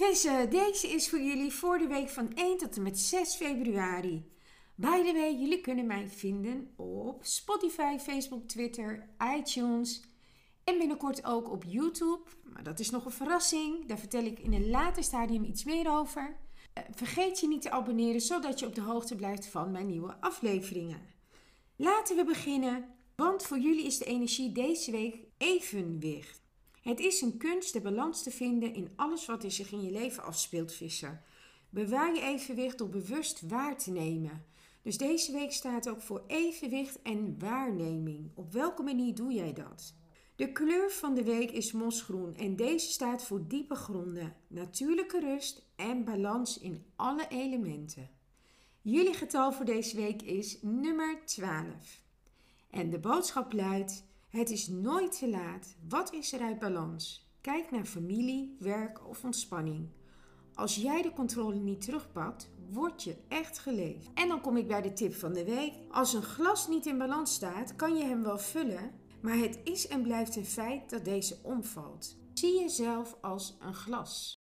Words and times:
Deze 0.00 0.88
is 0.88 1.08
voor 1.08 1.20
jullie 1.20 1.52
voor 1.52 1.78
de 1.78 1.86
week 1.86 2.08
van 2.08 2.34
1 2.34 2.58
tot 2.58 2.76
en 2.76 2.82
met 2.82 2.98
6 2.98 3.34
februari. 3.34 4.32
By 4.74 5.02
the 5.04 5.12
way, 5.12 5.34
jullie 5.34 5.60
kunnen 5.60 5.86
mij 5.86 6.08
vinden 6.08 6.72
op 6.76 7.24
Spotify, 7.24 7.98
Facebook, 7.98 8.48
Twitter, 8.48 9.08
iTunes 9.36 10.02
en 10.64 10.78
binnenkort 10.78 11.24
ook 11.24 11.50
op 11.50 11.64
YouTube. 11.66 12.20
Maar 12.42 12.62
dat 12.62 12.78
is 12.78 12.90
nog 12.90 13.04
een 13.04 13.10
verrassing, 13.10 13.86
daar 13.86 13.98
vertel 13.98 14.24
ik 14.24 14.38
in 14.38 14.52
een 14.52 14.70
later 14.70 15.02
stadium 15.02 15.44
iets 15.44 15.64
meer 15.64 15.90
over. 15.90 16.36
Eh, 16.72 16.84
vergeet 16.94 17.40
je 17.40 17.48
niet 17.48 17.62
te 17.62 17.70
abonneren 17.70 18.20
zodat 18.20 18.58
je 18.58 18.66
op 18.66 18.74
de 18.74 18.80
hoogte 18.80 19.16
blijft 19.16 19.46
van 19.46 19.70
mijn 19.70 19.86
nieuwe 19.86 20.16
afleveringen. 20.20 21.00
Laten 21.76 22.16
we 22.16 22.24
beginnen, 22.24 22.88
want 23.16 23.42
voor 23.42 23.58
jullie 23.58 23.84
is 23.84 23.98
de 23.98 24.04
energie 24.04 24.52
deze 24.52 24.90
week 24.90 25.16
evenwicht. 25.38 26.40
Het 26.80 27.00
is 27.00 27.20
een 27.20 27.36
kunst 27.36 27.72
de 27.72 27.80
balans 27.80 28.22
te 28.22 28.30
vinden 28.30 28.74
in 28.74 28.92
alles 28.96 29.26
wat 29.26 29.44
er 29.44 29.50
zich 29.50 29.72
in 29.72 29.82
je 29.82 29.90
leven 29.90 30.22
afspeelt, 30.22 30.72
visser. 30.72 31.22
Bewaar 31.70 32.14
je 32.14 32.22
evenwicht 32.22 32.78
door 32.78 32.88
bewust 32.88 33.40
waar 33.48 33.78
te 33.78 33.90
nemen. 33.90 34.44
Dus 34.82 34.98
deze 34.98 35.32
week 35.32 35.52
staat 35.52 35.88
ook 35.88 36.00
voor 36.00 36.24
evenwicht 36.26 37.02
en 37.02 37.38
waarneming. 37.38 38.30
Op 38.34 38.52
welke 38.52 38.82
manier 38.82 39.14
doe 39.14 39.32
jij 39.32 39.52
dat? 39.52 39.94
De 40.36 40.52
kleur 40.52 40.90
van 40.90 41.14
de 41.14 41.24
week 41.24 41.50
is 41.50 41.72
mosgroen 41.72 42.34
en 42.36 42.56
deze 42.56 42.90
staat 42.90 43.24
voor 43.24 43.48
diepe 43.48 43.74
gronden, 43.74 44.36
natuurlijke 44.46 45.20
rust 45.20 45.62
en 45.76 46.04
balans 46.04 46.58
in 46.58 46.84
alle 46.96 47.26
elementen. 47.28 48.10
Jullie 48.82 49.14
getal 49.14 49.52
voor 49.52 49.64
deze 49.64 49.96
week 49.96 50.22
is 50.22 50.58
nummer 50.62 51.20
12. 51.24 52.02
En 52.70 52.90
de 52.90 52.98
boodschap 52.98 53.52
luidt: 53.52 54.04
het 54.30 54.50
is 54.50 54.68
nooit 54.68 55.18
te 55.18 55.28
laat. 55.28 55.76
Wat 55.88 56.12
is 56.12 56.32
er 56.32 56.40
uit 56.40 56.58
balans? 56.58 57.28
Kijk 57.40 57.70
naar 57.70 57.84
familie, 57.84 58.56
werk 58.58 59.08
of 59.08 59.24
ontspanning. 59.24 59.88
Als 60.54 60.74
jij 60.74 61.02
de 61.02 61.12
controle 61.12 61.58
niet 61.58 61.80
terugpakt, 61.80 62.50
word 62.70 63.02
je 63.02 63.16
echt 63.28 63.58
geleefd. 63.58 64.08
En 64.14 64.28
dan 64.28 64.40
kom 64.40 64.56
ik 64.56 64.68
bij 64.68 64.82
de 64.82 64.92
tip 64.92 65.14
van 65.14 65.32
de 65.32 65.44
week. 65.44 65.72
Als 65.90 66.12
een 66.12 66.22
glas 66.22 66.68
niet 66.68 66.86
in 66.86 66.98
balans 66.98 67.34
staat, 67.34 67.76
kan 67.76 67.96
je 67.96 68.04
hem 68.04 68.22
wel 68.22 68.38
vullen, 68.38 68.90
maar 69.22 69.36
het 69.36 69.60
is 69.64 69.88
en 69.88 70.02
blijft 70.02 70.36
een 70.36 70.46
feit 70.46 70.90
dat 70.90 71.04
deze 71.04 71.38
omvalt. 71.42 72.16
Zie 72.34 72.60
jezelf 72.60 73.16
als 73.20 73.56
een 73.60 73.74
glas. 73.74 74.38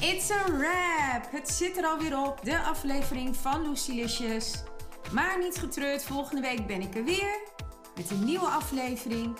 It's 0.00 0.30
a 0.30 0.44
wrap! 0.44 1.30
Het 1.30 1.48
zit 1.48 1.76
er 1.76 1.84
alweer 1.84 2.26
op, 2.26 2.44
de 2.44 2.62
aflevering 2.62 3.36
van 3.36 3.68
Lucilicious. 3.68 4.62
Maar 5.12 5.38
niet 5.38 5.58
getreurd, 5.58 6.04
volgende 6.04 6.40
week 6.40 6.66
ben 6.66 6.80
ik 6.80 6.94
er 6.94 7.04
weer 7.04 7.40
met 7.96 8.10
een 8.10 8.24
nieuwe 8.24 8.46
aflevering. 8.46 9.36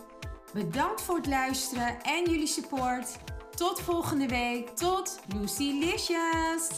Bedankt 0.53 1.03
voor 1.03 1.17
het 1.17 1.27
luisteren 1.27 2.03
en 2.03 2.31
jullie 2.31 2.47
support. 2.47 3.17
Tot 3.55 3.81
volgende 3.81 4.29
week. 4.29 4.69
Tot 4.69 5.19
Lucy 5.35 5.79
Licious! 5.81 6.69